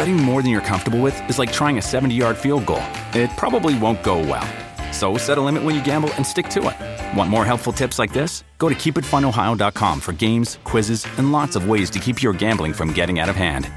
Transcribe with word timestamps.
Betting 0.00 0.16
more 0.16 0.40
than 0.40 0.50
you're 0.50 0.62
comfortable 0.62 1.02
with 1.02 1.28
is 1.28 1.38
like 1.38 1.52
trying 1.52 1.76
a 1.76 1.82
70 1.82 2.14
yard 2.14 2.38
field 2.38 2.64
goal. 2.64 2.82
It 3.12 3.28
probably 3.36 3.78
won't 3.78 4.02
go 4.02 4.18
well. 4.18 4.48
So 4.94 5.18
set 5.18 5.36
a 5.36 5.42
limit 5.42 5.62
when 5.62 5.74
you 5.74 5.84
gamble 5.84 6.08
and 6.14 6.26
stick 6.26 6.48
to 6.56 6.70
it. 6.70 7.18
Want 7.18 7.28
more 7.28 7.44
helpful 7.44 7.70
tips 7.70 7.98
like 7.98 8.10
this? 8.10 8.42
Go 8.56 8.70
to 8.70 8.74
keepitfunohio.com 8.74 10.00
for 10.00 10.14
games, 10.14 10.58
quizzes, 10.64 11.06
and 11.18 11.32
lots 11.32 11.54
of 11.54 11.68
ways 11.68 11.90
to 11.90 11.98
keep 11.98 12.22
your 12.22 12.32
gambling 12.32 12.72
from 12.72 12.94
getting 12.94 13.18
out 13.18 13.28
of 13.28 13.36
hand. 13.36 13.70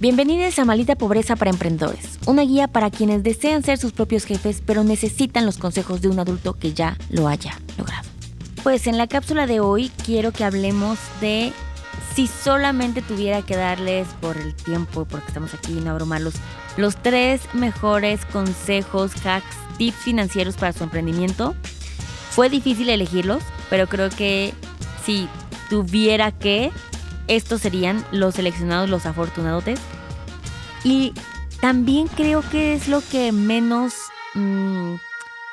Bienvenidos 0.00 0.58
a 0.58 0.64
Malita 0.64 0.96
Pobreza 0.96 1.36
para 1.36 1.50
Emprendedores, 1.50 2.18
una 2.24 2.40
guía 2.40 2.68
para 2.68 2.90
quienes 2.90 3.22
desean 3.22 3.62
ser 3.62 3.76
sus 3.76 3.92
propios 3.92 4.24
jefes 4.24 4.62
pero 4.64 4.82
necesitan 4.82 5.44
los 5.44 5.58
consejos 5.58 6.00
de 6.00 6.08
un 6.08 6.18
adulto 6.18 6.54
que 6.54 6.72
ya 6.72 6.96
lo 7.10 7.28
haya 7.28 7.60
logrado. 7.76 8.08
Pues 8.62 8.86
en 8.86 8.96
la 8.96 9.08
cápsula 9.08 9.46
de 9.46 9.60
hoy 9.60 9.90
quiero 10.06 10.32
que 10.32 10.44
hablemos 10.44 10.98
de 11.20 11.52
si 12.14 12.28
solamente 12.28 13.02
tuviera 13.02 13.42
que 13.42 13.56
darles 13.56 14.08
por 14.22 14.38
el 14.38 14.54
tiempo, 14.54 15.04
porque 15.04 15.26
estamos 15.28 15.52
aquí 15.52 15.74
no 15.74 15.90
abrumarlos, 15.90 16.32
los 16.78 16.96
tres 16.96 17.42
mejores 17.52 18.24
consejos, 18.24 19.12
hacks, 19.26 19.54
tips 19.76 19.98
financieros 19.98 20.56
para 20.56 20.72
su 20.72 20.82
emprendimiento. 20.82 21.54
Fue 22.30 22.48
difícil 22.48 22.88
elegirlos, 22.88 23.42
pero 23.68 23.86
creo 23.86 24.08
que 24.08 24.54
si 25.04 25.28
tuviera 25.68 26.32
que, 26.32 26.70
estos 27.30 27.60
serían 27.60 28.04
los 28.10 28.34
seleccionados, 28.34 28.90
los 28.90 29.06
afortunados. 29.06 29.64
Y 30.82 31.14
también 31.60 32.08
creo 32.08 32.42
que 32.50 32.74
es 32.74 32.88
lo 32.88 33.00
que 33.08 33.30
menos 33.30 33.94
mmm, 34.34 34.96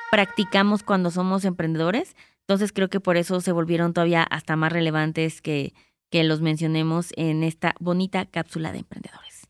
practicamos 0.10 0.82
cuando 0.82 1.12
somos 1.12 1.46
emprendedores. 1.46 2.16
Entonces 2.42 2.74
creo 2.74 2.90
que 2.90 3.00
por 3.00 3.16
eso 3.16 3.42
se 3.42 3.52
volvieron 3.52 3.94
todavía 3.94 4.24
hasta 4.24 4.56
más 4.56 4.74
relevantes 4.74 5.42
que, 5.42 5.76
que 6.10 6.24
los 6.24 6.42
mencionemos 6.42 7.14
en 7.16 7.44
esta 7.44 7.76
bonita 7.80 8.26
cápsula 8.26 8.72
de 8.72 8.80
emprendedores. 8.80 9.48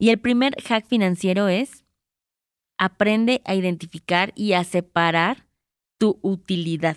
Y 0.00 0.10
el 0.10 0.18
primer 0.18 0.60
hack 0.62 0.84
financiero 0.86 1.46
es 1.46 1.84
aprende 2.76 3.40
a 3.44 3.54
identificar 3.54 4.32
y 4.34 4.54
a 4.54 4.64
separar 4.64 5.46
tu 5.98 6.18
utilidad. 6.22 6.96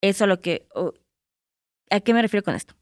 Eso 0.00 0.24
es 0.24 0.28
lo 0.28 0.40
que... 0.40 0.66
¿A 1.90 2.00
qué 2.00 2.12
me 2.12 2.22
refiero 2.22 2.44
con 2.44 2.54
esto? 2.54 2.74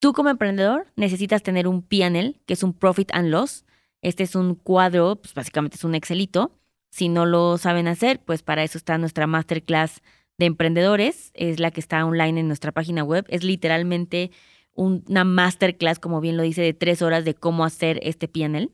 Tú 0.00 0.12
como 0.12 0.30
emprendedor 0.30 0.86
necesitas 0.96 1.42
tener 1.42 1.66
un 1.66 1.82
PNL, 1.82 2.40
que 2.46 2.54
es 2.54 2.62
un 2.62 2.72
Profit 2.72 3.10
and 3.12 3.30
Loss. 3.30 3.64
Este 4.00 4.22
es 4.22 4.36
un 4.36 4.54
cuadro, 4.54 5.16
pues 5.16 5.34
básicamente 5.34 5.76
es 5.76 5.84
un 5.84 5.94
Excelito. 5.94 6.52
Si 6.90 7.08
no 7.08 7.26
lo 7.26 7.58
saben 7.58 7.88
hacer, 7.88 8.20
pues 8.20 8.42
para 8.42 8.62
eso 8.62 8.78
está 8.78 8.96
nuestra 8.96 9.26
masterclass 9.26 10.00
de 10.38 10.46
emprendedores. 10.46 11.32
Es 11.34 11.58
la 11.58 11.72
que 11.72 11.80
está 11.80 12.04
online 12.04 12.40
en 12.40 12.46
nuestra 12.46 12.70
página 12.70 13.02
web. 13.02 13.24
Es 13.28 13.42
literalmente 13.42 14.30
una 14.74 15.24
masterclass, 15.24 15.98
como 15.98 16.20
bien 16.20 16.36
lo 16.36 16.44
dice, 16.44 16.62
de 16.62 16.72
tres 16.72 17.02
horas 17.02 17.24
de 17.24 17.34
cómo 17.34 17.64
hacer 17.64 17.98
este 18.02 18.28
PNL. 18.28 18.70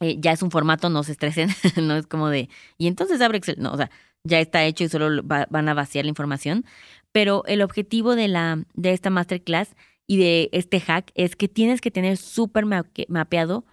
Eh, 0.00 0.16
ya 0.20 0.30
es 0.30 0.42
un 0.42 0.52
formato, 0.52 0.90
no 0.90 1.02
se 1.02 1.10
estresen, 1.12 1.50
no 1.82 1.96
es 1.96 2.06
como 2.06 2.28
de, 2.28 2.48
y 2.76 2.86
entonces 2.86 3.20
abre 3.20 3.38
Excel. 3.38 3.56
No, 3.58 3.72
o 3.72 3.76
sea, 3.76 3.90
ya 4.22 4.38
está 4.38 4.64
hecho 4.64 4.84
y 4.84 4.88
solo 4.88 5.22
van 5.24 5.68
a 5.68 5.74
vaciar 5.74 6.04
la 6.04 6.10
información. 6.10 6.64
Pero 7.10 7.42
el 7.46 7.62
objetivo 7.62 8.14
de, 8.14 8.28
la, 8.28 8.64
de 8.74 8.92
esta 8.92 9.10
masterclass 9.10 9.74
y 10.08 10.16
de 10.16 10.48
este 10.52 10.80
hack 10.80 11.12
es 11.14 11.36
que 11.36 11.46
tienes 11.46 11.80
que 11.80 11.92
tener 11.92 12.16
súper 12.16 12.64
mapeado 12.64 13.66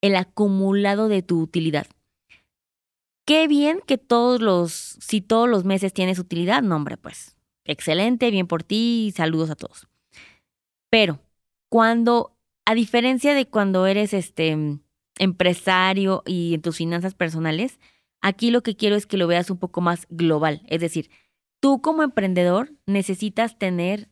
el 0.00 0.16
acumulado 0.16 1.06
de 1.08 1.22
tu 1.22 1.40
utilidad. 1.40 1.86
Qué 3.24 3.46
bien 3.46 3.80
que 3.86 3.98
todos 3.98 4.40
los, 4.40 4.72
si 4.72 5.20
todos 5.20 5.48
los 5.48 5.64
meses 5.64 5.92
tienes 5.92 6.18
utilidad, 6.18 6.62
no 6.62 6.74
hombre, 6.74 6.96
pues 6.96 7.36
excelente, 7.64 8.30
bien 8.30 8.48
por 8.48 8.64
ti, 8.64 9.12
saludos 9.14 9.50
a 9.50 9.54
todos. 9.54 9.86
Pero 10.90 11.20
cuando, 11.68 12.36
a 12.64 12.74
diferencia 12.74 13.34
de 13.34 13.46
cuando 13.46 13.86
eres 13.86 14.12
este 14.14 14.56
empresario 15.18 16.22
y 16.26 16.54
en 16.54 16.62
tus 16.62 16.78
finanzas 16.78 17.14
personales, 17.14 17.78
aquí 18.22 18.50
lo 18.50 18.62
que 18.62 18.76
quiero 18.76 18.96
es 18.96 19.06
que 19.06 19.18
lo 19.18 19.26
veas 19.26 19.50
un 19.50 19.58
poco 19.58 19.82
más 19.82 20.06
global. 20.08 20.62
Es 20.66 20.80
decir, 20.80 21.10
tú 21.60 21.82
como 21.82 22.02
emprendedor 22.02 22.72
necesitas 22.86 23.58
tener 23.58 24.08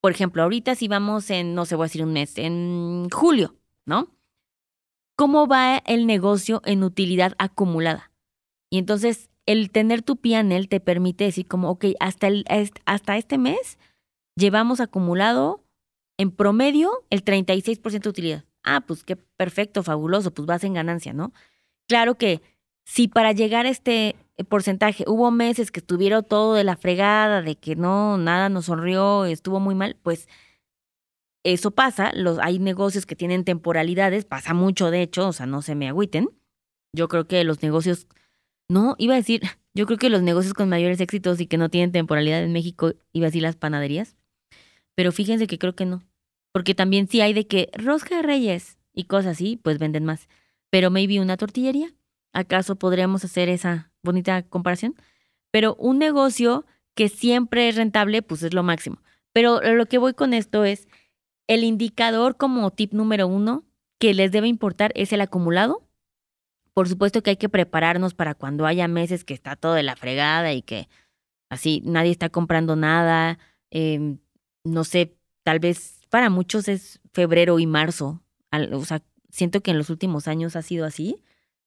por 0.00 0.12
ejemplo, 0.12 0.42
ahorita 0.42 0.74
si 0.74 0.88
vamos 0.88 1.30
en, 1.30 1.54
no 1.54 1.66
sé, 1.66 1.76
voy 1.76 1.84
a 1.84 1.86
decir 1.86 2.04
un 2.04 2.12
mes, 2.12 2.38
en 2.38 3.08
julio, 3.10 3.56
¿no? 3.84 4.08
¿Cómo 5.16 5.46
va 5.46 5.78
el 5.78 6.06
negocio 6.06 6.62
en 6.64 6.82
utilidad 6.82 7.34
acumulada? 7.38 8.10
Y 8.70 8.78
entonces 8.78 9.28
el 9.46 9.70
tener 9.70 10.02
tu 10.02 10.16
PNL 10.16 10.68
te 10.68 10.80
permite 10.80 11.24
decir 11.24 11.46
como, 11.46 11.70
ok, 11.70 11.86
hasta, 12.00 12.28
el, 12.28 12.44
hasta 12.86 13.16
este 13.16 13.36
mes 13.36 13.78
llevamos 14.36 14.80
acumulado 14.80 15.64
en 16.18 16.30
promedio 16.30 16.90
el 17.10 17.24
36% 17.24 18.00
de 18.00 18.08
utilidad. 18.08 18.44
Ah, 18.62 18.82
pues 18.82 19.04
qué 19.04 19.16
perfecto, 19.16 19.82
fabuloso, 19.82 20.32
pues 20.32 20.46
vas 20.46 20.64
en 20.64 20.74
ganancia, 20.74 21.12
¿no? 21.12 21.32
Claro 21.88 22.16
que 22.16 22.42
si 22.90 23.06
para 23.06 23.30
llegar 23.30 23.66
a 23.66 23.70
este 23.70 24.16
porcentaje. 24.48 25.04
Hubo 25.06 25.30
meses 25.30 25.70
que 25.70 25.78
estuvieron 25.78 26.24
todo 26.24 26.54
de 26.54 26.64
la 26.64 26.76
fregada, 26.76 27.40
de 27.40 27.54
que 27.54 27.76
no, 27.76 28.18
nada 28.18 28.48
nos 28.48 28.64
sonrió, 28.64 29.26
estuvo 29.26 29.60
muy 29.60 29.76
mal, 29.76 29.96
pues 30.02 30.28
eso 31.44 31.70
pasa. 31.70 32.10
Los, 32.14 32.40
hay 32.40 32.58
negocios 32.58 33.06
que 33.06 33.14
tienen 33.14 33.44
temporalidades, 33.44 34.24
pasa 34.24 34.54
mucho 34.54 34.90
de 34.90 35.02
hecho, 35.02 35.28
o 35.28 35.32
sea, 35.32 35.46
no 35.46 35.62
se 35.62 35.76
me 35.76 35.86
agüiten. 35.86 36.30
Yo 36.92 37.06
creo 37.06 37.28
que 37.28 37.44
los 37.44 37.62
negocios, 37.62 38.08
no, 38.68 38.96
iba 38.98 39.14
a 39.14 39.18
decir, 39.18 39.42
yo 39.72 39.86
creo 39.86 39.98
que 39.98 40.10
los 40.10 40.22
negocios 40.22 40.52
con 40.52 40.68
mayores 40.68 41.00
éxitos 41.00 41.40
y 41.40 41.46
que 41.46 41.58
no 41.58 41.68
tienen 41.68 41.92
temporalidad 41.92 42.42
en 42.42 42.52
México, 42.52 42.94
iba 43.12 43.26
a 43.26 43.30
decir 43.30 43.42
las 43.42 43.54
panaderías, 43.54 44.16
pero 44.96 45.12
fíjense 45.12 45.46
que 45.46 45.58
creo 45.58 45.76
que 45.76 45.86
no. 45.86 46.02
Porque 46.52 46.74
también 46.74 47.06
sí 47.06 47.20
hay 47.20 47.34
de 47.34 47.46
que 47.46 47.70
rosca 47.72 48.16
de 48.16 48.22
reyes 48.22 48.78
y 48.92 49.04
cosas 49.04 49.36
así, 49.36 49.56
pues 49.62 49.78
venden 49.78 50.04
más. 50.04 50.28
Pero 50.70 50.90
maybe 50.90 51.20
una 51.20 51.36
tortillería, 51.36 51.94
¿acaso 52.32 52.76
podríamos 52.76 53.24
hacer 53.24 53.48
esa 53.48 53.90
bonita 54.02 54.42
comparación. 54.42 54.94
Pero 55.50 55.74
un 55.76 55.98
negocio 55.98 56.64
que 56.94 57.08
siempre 57.08 57.68
es 57.68 57.76
rentable, 57.76 58.22
pues 58.22 58.42
es 58.42 58.54
lo 58.54 58.62
máximo. 58.62 59.02
Pero 59.32 59.60
lo 59.60 59.86
que 59.86 59.98
voy 59.98 60.14
con 60.14 60.34
esto 60.34 60.64
es, 60.64 60.88
el 61.46 61.64
indicador 61.64 62.36
como 62.36 62.70
tip 62.70 62.92
número 62.92 63.26
uno 63.26 63.64
que 63.98 64.14
les 64.14 64.32
debe 64.32 64.48
importar 64.48 64.92
es 64.94 65.12
el 65.12 65.20
acumulado. 65.20 65.88
Por 66.74 66.88
supuesto 66.88 67.22
que 67.22 67.30
hay 67.30 67.36
que 67.36 67.48
prepararnos 67.48 68.14
para 68.14 68.34
cuando 68.34 68.66
haya 68.66 68.88
meses 68.88 69.24
que 69.24 69.34
está 69.34 69.56
todo 69.56 69.74
de 69.74 69.82
la 69.82 69.96
fregada 69.96 70.52
y 70.52 70.62
que 70.62 70.88
así 71.48 71.82
nadie 71.84 72.10
está 72.12 72.28
comprando 72.28 72.76
nada. 72.76 73.38
Em, 73.70 74.18
no 74.64 74.84
sé, 74.84 75.16
tal 75.42 75.58
vez 75.58 76.00
para 76.08 76.30
muchos 76.30 76.68
es 76.68 77.00
febrero 77.12 77.58
y 77.58 77.66
marzo. 77.66 78.22
o 78.72 78.84
sea, 78.84 79.02
siento 79.30 79.60
que 79.60 79.72
en 79.72 79.78
los 79.78 79.90
últimos 79.90 80.28
años 80.28 80.56
ha 80.56 80.62
sido 80.62 80.84
así. 80.86 81.22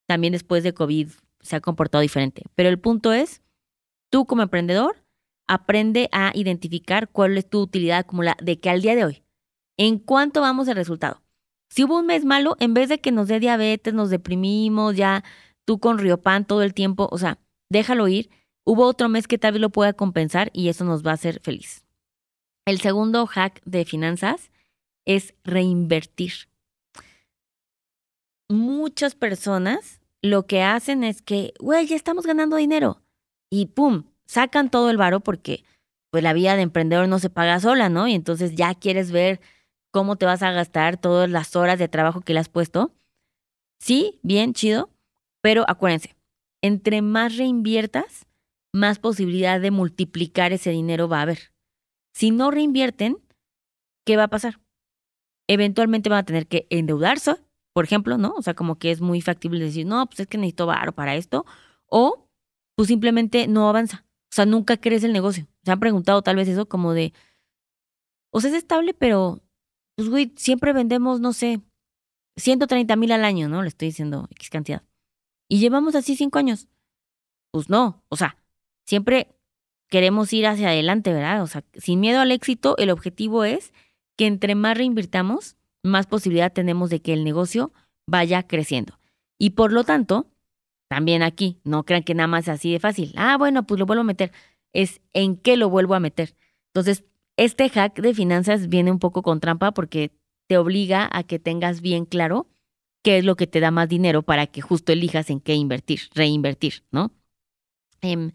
También 0.08 0.34
después 0.34 0.64
de 0.64 0.74
COVID 0.74 1.10
se 1.42 1.56
ha 1.56 1.62
comportado 1.62 2.02
diferente. 2.02 2.44
Pero 2.56 2.70
el 2.70 2.80
punto 2.80 3.14
es, 3.14 3.42
tú 4.10 4.26
como 4.26 4.42
emprendedor, 4.42 5.04
aprende 5.48 6.10
a 6.12 6.32
identificar 6.34 7.10
cuál 7.10 7.38
es 7.38 7.50
tu 7.50 7.62
utilidad 7.62 8.00
acumulada 8.00 8.38
de 8.42 8.60
que 8.60 8.70
al 8.70 8.82
día 8.82 8.96
de 8.96 9.06
hoy, 9.06 9.24
en 9.78 10.00
cuánto 10.00 10.42
vamos 10.42 10.68
el 10.68 10.76
resultado. 10.76 11.22
Si 11.70 11.84
hubo 11.84 12.00
un 12.00 12.06
mes 12.06 12.24
malo, 12.24 12.56
en 12.60 12.74
vez 12.74 12.90
de 12.90 13.00
que 13.00 13.12
nos 13.12 13.28
dé 13.28 13.40
diabetes, 13.40 13.94
nos 13.94 14.10
deprimimos, 14.10 14.96
ya 14.96 15.24
tú 15.66 15.80
con 15.80 15.98
Riopan 15.98 16.46
todo 16.46 16.62
el 16.62 16.74
tiempo, 16.74 17.10
o 17.12 17.18
sea, 17.18 17.40
déjalo 17.70 18.08
ir. 18.08 18.30
Hubo 18.64 18.86
otro 18.86 19.10
mes 19.10 19.28
que 19.28 19.38
tal 19.38 19.54
vez 19.54 19.62
lo 19.62 19.72
pueda 19.72 19.94
compensar 19.94 20.50
y 20.54 20.70
eso 20.70 20.86
nos 20.86 21.06
va 21.06 21.12
a 21.12 21.16
hacer 21.16 21.42
feliz. 21.42 21.84
El 22.66 22.80
segundo 22.80 23.26
hack 23.26 23.62
de 23.66 23.84
finanzas 23.84 24.52
es 25.06 25.34
reinvertir. 25.44 26.48
Muchas 28.50 29.16
personas 29.16 30.02
lo 30.22 30.48
que 30.48 30.62
hacen 30.62 31.04
es 31.04 31.22
que, 31.22 31.54
güey, 31.60 31.86
ya 31.88 31.96
estamos 31.96 32.26
ganando 32.26 32.56
dinero. 32.56 33.02
Y 33.52 33.68
pum, 33.68 34.06
sacan 34.26 34.72
todo 34.72 34.90
el 34.90 34.98
varo 34.98 35.20
porque 35.20 35.64
pues 36.12 36.24
la 36.24 36.34
vida 36.34 36.56
de 36.56 36.62
emprendedor 36.62 37.08
no 37.08 37.20
se 37.20 37.30
paga 37.30 37.60
sola, 37.60 37.90
¿no? 37.90 38.08
Y 38.08 38.14
entonces 38.14 38.56
ya 38.56 38.74
quieres 38.76 39.12
ver 39.12 39.42
cómo 39.92 40.16
te 40.16 40.26
vas 40.26 40.44
a 40.44 40.52
gastar 40.52 40.98
todas 40.98 41.30
las 41.30 41.56
horas 41.56 41.80
de 41.80 41.88
trabajo 41.88 42.22
que 42.22 42.34
le 42.34 42.40
has 42.40 42.50
puesto. 42.50 42.94
Sí, 43.80 44.20
bien, 44.24 44.54
chido, 44.54 44.90
pero 45.42 45.66
acuérdense, 45.68 46.16
entre 46.62 47.02
más 47.02 47.38
reinviertas, 47.38 48.26
más 48.74 49.00
posibilidad 49.00 49.60
de 49.60 49.72
multiplicar 49.72 50.54
ese 50.54 50.72
dinero 50.72 51.08
va 51.08 51.20
a 51.20 51.24
haber. 51.24 51.52
Si 52.14 52.32
no 52.32 52.50
reinvierten, 52.50 53.18
¿qué 54.06 54.18
va 54.18 54.24
a 54.24 54.30
pasar? 54.30 54.60
Eventualmente 55.48 56.10
van 56.10 56.20
a 56.20 56.26
tener 56.26 56.48
que 56.48 56.66
endeudarse, 56.70 57.36
por 57.74 57.86
ejemplo, 57.86 58.18
¿no? 58.18 58.34
O 58.38 58.42
sea, 58.42 58.54
como 58.54 58.78
que 58.78 58.92
es 58.92 59.02
muy 59.02 59.22
factible 59.22 59.60
decir, 59.64 59.86
no, 59.86 60.06
pues 60.06 60.22
es 60.22 60.28
que 60.28 60.38
necesito 60.38 60.66
varo 60.68 60.94
para 60.94 61.16
esto. 61.16 61.46
O, 61.88 62.28
pues 62.76 62.88
simplemente 62.88 63.48
no 63.48 63.68
avanza. 63.68 64.06
O 64.32 64.36
sea, 64.36 64.46
nunca 64.46 64.78
crece 64.78 65.08
el 65.08 65.14
negocio. 65.14 65.48
Se 65.64 65.72
han 65.72 65.80
preguntado 65.80 66.22
tal 66.22 66.36
vez 66.36 66.48
eso 66.48 66.68
como 66.68 66.94
de, 66.94 67.14
o 68.32 68.42
sea, 68.42 68.50
es 68.50 68.56
estable, 68.58 68.94
pero, 68.94 69.42
pues, 69.96 70.10
güey, 70.10 70.34
siempre 70.36 70.74
vendemos, 70.74 71.20
no 71.20 71.34
sé, 71.34 71.62
130 72.38 72.96
mil 72.96 73.12
al 73.12 73.26
año, 73.26 73.48
¿no? 73.48 73.62
Le 73.62 73.68
estoy 73.68 73.90
diciendo 73.90 74.28
X 74.32 74.50
cantidad. 74.50 74.84
Y 75.50 75.60
llevamos 75.60 75.96
así 75.96 76.16
cinco 76.16 76.40
años. 76.40 76.68
Pues 77.52 77.70
no, 77.70 78.04
o 78.10 78.16
sea, 78.16 78.38
siempre 78.88 79.36
queremos 79.88 80.34
ir 80.34 80.48
hacia 80.48 80.70
adelante, 80.70 81.14
¿verdad? 81.14 81.44
O 81.44 81.48
sea, 81.48 81.64
sin 81.76 82.00
miedo 82.00 82.20
al 82.20 82.32
éxito, 82.32 82.76
el 82.78 82.90
objetivo 82.90 83.44
es 83.44 83.72
que 84.18 84.26
entre 84.26 84.56
más 84.56 84.76
reinvirtamos, 84.76 85.56
más 85.84 86.08
posibilidad 86.08 86.52
tenemos 86.52 86.90
de 86.90 87.02
que 87.02 87.14
el 87.14 87.24
negocio 87.24 87.72
vaya 88.08 88.44
creciendo. 88.44 89.00
Y 89.38 89.52
por 89.52 89.72
lo 89.72 89.84
tanto, 89.84 90.28
también 90.88 91.24
aquí, 91.24 91.60
no 91.64 91.84
crean 91.84 92.04
que 92.04 92.16
nada 92.16 92.28
más 92.28 92.44
es 92.44 92.50
así 92.50 92.72
de 92.72 92.80
fácil. 92.80 93.14
Ah, 93.16 93.38
bueno, 93.38 93.64
pues 93.66 93.80
lo 93.80 93.86
vuelvo 93.86 94.02
a 94.02 94.06
meter. 94.06 94.32
Es 94.74 95.02
en 95.14 95.38
qué 95.38 95.58
lo 95.58 95.70
vuelvo 95.70 95.96
a 95.96 96.00
meter. 96.00 96.36
Entonces, 96.74 97.04
este 97.38 97.70
hack 97.70 98.00
de 98.00 98.14
finanzas 98.14 98.70
viene 98.70 98.92
un 98.92 99.00
poco 99.00 99.22
con 99.22 99.40
trampa 99.40 99.72
porque 99.72 100.12
te 100.48 100.58
obliga 100.58 101.10
a 101.12 101.24
que 101.24 101.40
tengas 101.40 101.82
bien 101.82 102.06
claro 102.06 102.48
qué 103.04 103.18
es 103.18 103.26
lo 103.26 103.36
que 103.36 103.48
te 103.48 103.60
da 103.60 103.72
más 103.72 103.90
dinero 103.90 104.22
para 104.22 104.48
que 104.48 104.62
justo 104.62 104.92
elijas 104.92 105.30
en 105.30 105.40
qué 105.40 105.56
invertir, 105.56 106.02
reinvertir, 106.14 106.84
¿no? 106.92 107.12
Em, 108.02 108.32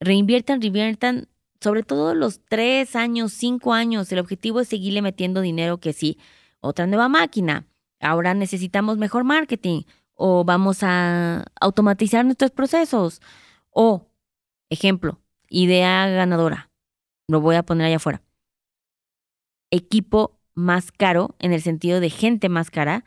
reinviertan, 0.00 0.60
reinviertan, 0.60 1.28
sobre 1.60 1.82
todo 1.82 2.14
los 2.14 2.40
tres 2.48 2.96
años, 2.96 3.32
cinco 3.32 3.72
años. 3.72 4.10
El 4.12 4.18
objetivo 4.18 4.60
es 4.60 4.68
seguirle 4.68 5.02
metiendo 5.02 5.40
dinero 5.40 5.78
que 5.78 5.92
sí, 5.92 6.18
otra 6.60 6.86
nueva 6.86 7.08
máquina, 7.08 7.66
ahora 8.00 8.34
necesitamos 8.34 8.98
mejor 8.98 9.24
marketing 9.24 9.82
o 10.14 10.44
vamos 10.44 10.82
a 10.82 11.44
automatizar 11.60 12.24
nuestros 12.24 12.50
procesos 12.50 13.20
o, 13.70 14.08
ejemplo, 14.68 15.20
idea 15.48 16.06
ganadora, 16.08 16.70
lo 17.28 17.40
voy 17.40 17.56
a 17.56 17.62
poner 17.62 17.86
allá 17.86 17.96
afuera. 17.96 18.22
Equipo 19.70 20.38
más 20.54 20.92
caro 20.92 21.36
en 21.38 21.52
el 21.52 21.62
sentido 21.62 22.00
de 22.00 22.10
gente 22.10 22.48
más 22.48 22.70
cara, 22.70 23.04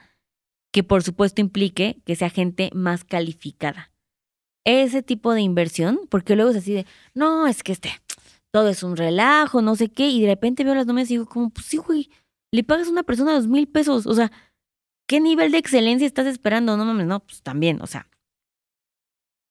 que 0.72 0.84
por 0.84 1.04
supuesto 1.04 1.42
implique 1.42 2.02
que 2.06 2.16
sea 2.16 2.30
gente 2.30 2.72
más 2.74 3.04
calificada. 3.04 3.92
Ese 4.66 5.04
tipo 5.04 5.34
de 5.34 5.42
inversión, 5.42 6.00
porque 6.10 6.36
luego 6.36 6.52
es 6.52 6.58
así 6.58 6.74
de, 6.74 6.86
no, 7.14 7.48
es 7.48 7.64
que 7.64 7.74
este, 7.74 7.92
todo 8.52 8.70
es 8.70 8.82
un 8.82 8.98
relajo, 8.98 9.62
no 9.62 9.76
sé 9.76 9.90
qué, 9.90 10.10
y 10.10 10.22
de 10.22 10.28
repente 10.28 10.64
veo 10.64 10.74
las 10.74 10.88
números 10.88 11.12
y 11.12 11.16
digo 11.16 11.26
como, 11.26 11.50
pues 11.50 11.68
sí, 11.68 11.78
güey, 11.78 12.10
le 12.54 12.64
pagas 12.64 12.88
a 12.88 12.92
una 12.92 13.02
persona 13.02 13.34
dos 13.34 13.48
mil 13.48 13.68
pesos, 13.68 14.06
o 14.06 14.14
sea, 14.14 14.32
¿qué 15.08 15.20
nivel 15.20 15.52
de 15.52 15.58
excelencia 15.58 16.06
estás 16.06 16.28
esperando? 16.28 16.78
No 16.78 16.86
mames, 16.86 17.08
no, 17.08 17.20
pues 17.20 17.42
también, 17.42 17.82
o 17.82 17.88
sea, 17.88 18.08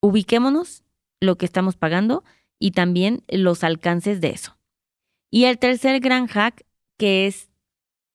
ubiquémonos 0.00 0.84
lo 1.20 1.36
que 1.36 1.44
estamos 1.44 1.76
pagando 1.76 2.22
y 2.60 2.70
también 2.70 3.24
los 3.28 3.64
alcances 3.64 4.20
de 4.20 4.30
eso. 4.30 4.56
Y 5.32 5.46
el 5.46 5.58
tercer 5.58 5.98
gran 5.98 6.28
hack, 6.28 6.64
que 6.96 7.26
es 7.26 7.50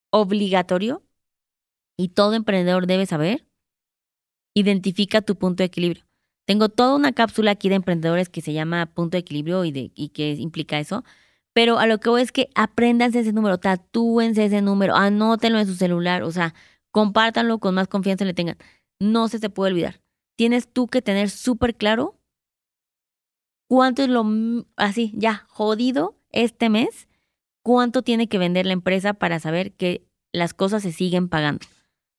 obligatorio 0.09 1.03
y 1.97 2.09
todo 2.09 2.33
emprendedor 2.35 2.87
debe 2.87 3.05
saber, 3.05 3.45
identifica 4.55 5.21
tu 5.21 5.35
punto 5.35 5.63
de 5.63 5.65
equilibrio. 5.65 6.05
Tengo 6.45 6.69
toda 6.69 6.95
una 6.95 7.11
cápsula 7.11 7.51
aquí 7.51 7.67
de 7.67 7.75
emprendedores 7.75 8.29
que 8.29 8.39
se 8.39 8.53
llama 8.53 8.85
punto 8.85 9.17
de 9.17 9.19
equilibrio 9.19 9.65
y, 9.65 9.73
de, 9.73 9.91
y 9.95 10.09
que 10.09 10.31
implica 10.35 10.79
eso. 10.79 11.03
Pero 11.57 11.79
a 11.79 11.87
lo 11.87 11.99
que 11.99 12.09
voy 12.09 12.21
es 12.21 12.31
que 12.31 12.51
apréndanse 12.53 13.21
ese 13.21 13.33
número, 13.33 13.57
tatúense 13.57 14.45
ese 14.45 14.61
número, 14.61 14.95
anótenlo 14.95 15.57
en 15.57 15.65
su 15.65 15.73
celular, 15.73 16.21
o 16.21 16.29
sea, 16.29 16.53
compártanlo 16.91 17.57
con 17.57 17.73
más 17.73 17.87
confianza 17.87 18.25
le 18.25 18.35
tengan. 18.35 18.59
No 18.99 19.27
se 19.27 19.39
te 19.39 19.49
puede 19.49 19.71
olvidar. 19.71 19.99
Tienes 20.35 20.71
tú 20.71 20.85
que 20.85 21.01
tener 21.01 21.31
súper 21.31 21.73
claro 21.73 22.21
cuánto 23.67 24.03
es 24.03 24.09
lo 24.09 24.23
así, 24.75 25.11
ya 25.15 25.47
jodido 25.49 26.15
este 26.29 26.69
mes, 26.69 27.07
cuánto 27.63 28.03
tiene 28.03 28.29
que 28.29 28.37
vender 28.37 28.67
la 28.67 28.73
empresa 28.73 29.15
para 29.15 29.39
saber 29.39 29.73
que 29.73 30.05
las 30.31 30.53
cosas 30.53 30.83
se 30.83 30.91
siguen 30.91 31.27
pagando. 31.27 31.65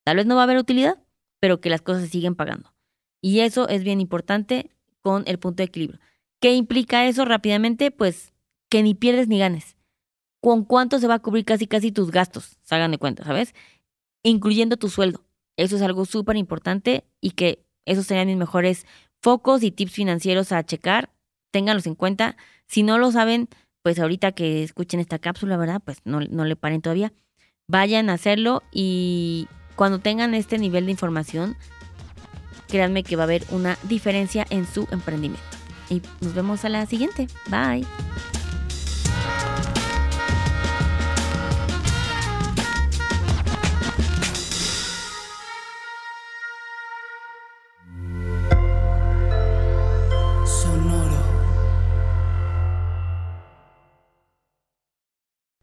Tal 0.05 0.17
vez 0.17 0.27
no 0.27 0.35
va 0.35 0.41
a 0.41 0.45
haber 0.47 0.59
utilidad, 0.59 1.01
pero 1.39 1.61
que 1.61 1.71
las 1.71 1.83
cosas 1.83 2.03
se 2.03 2.09
siguen 2.09 2.35
pagando. 2.35 2.75
Y 3.23 3.39
eso 3.39 3.69
es 3.69 3.85
bien 3.85 4.01
importante 4.01 4.73
con 5.01 5.23
el 5.29 5.39
punto 5.39 5.59
de 5.59 5.67
equilibrio. 5.67 6.01
¿Qué 6.41 6.57
implica 6.57 7.07
eso 7.07 7.25
rápidamente? 7.25 7.93
Pues 7.93 8.33
que 8.69 8.83
ni 8.83 8.95
pierdes 8.95 9.29
ni 9.29 9.39
ganes. 9.39 9.77
¿Con 10.41 10.65
cuánto 10.65 10.99
se 10.99 11.09
va 11.09 11.15
a 11.15 11.19
cubrir 11.19 11.45
casi 11.45 11.67
casi 11.67 11.91
tus 11.91 12.11
gastos? 12.11 12.59
Hagan 12.71 12.93
de 12.93 12.99
cuenta, 12.99 13.25
¿sabes? 13.25 13.55
Incluyendo 14.23 14.77
tu 14.77 14.89
sueldo. 14.89 15.25
Eso 15.57 15.77
es 15.77 15.83
algo 15.83 16.05
súper 16.05 16.37
importante 16.37 17.05
y 17.21 17.33
que 17.33 17.65
esos 17.85 18.07
serían 18.07 18.29
mis 18.29 18.37
mejores 18.37 18.87
focos 19.21 19.63
y 19.63 19.73
tips 19.73 19.93
financieros 19.93 20.53
a 20.53 20.65
checar. 20.65 21.11
Ténganlos 21.51 21.87
en 21.87 21.97
cuenta. 21.97 22.37
Si 22.67 22.83
no 22.83 22.99
lo 22.99 23.11
saben, 23.11 23.49
pues 23.83 23.99
ahorita 23.99 24.33
que 24.33 24.63
escuchen 24.63 25.01
esta 25.01 25.19
cápsula, 25.19 25.57
¿verdad? 25.57 25.83
Pues 25.85 25.99
no, 26.05 26.21
no 26.21 26.45
le 26.45 26.55
paren 26.55 26.83
todavía. 26.83 27.13
Vayan 27.67 28.11
a 28.11 28.15
hacerlo 28.15 28.63
y 28.71 29.49
cuando 29.75 29.99
tengan 29.99 30.35
este 30.35 30.59
nivel 30.59 30.87
de 30.87 30.93
información, 30.93 31.57
créanme 32.69 33.03
que 33.03 33.17
va 33.17 33.25
a 33.25 33.25
haber 33.25 33.45
una 33.51 33.79
diferencia 33.85 34.47
en 34.51 34.67
su 34.67 34.87
emprendimiento. 34.91 35.43
Y 35.91 36.03
nos 36.21 36.35
vemos 36.35 36.65
a 36.65 36.69
la 36.69 36.87
siguiente. 36.87 37.27
Bye. 37.49 37.87